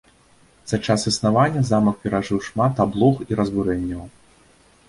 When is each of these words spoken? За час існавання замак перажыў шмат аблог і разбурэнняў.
За 0.71 0.77
час 0.87 1.03
існавання 1.11 1.61
замак 1.71 1.95
перажыў 2.05 2.41
шмат 2.47 2.83
аблог 2.87 3.23
і 3.29 3.41
разбурэнняў. 3.41 4.03